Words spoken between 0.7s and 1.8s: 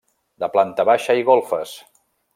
baixa i golfes.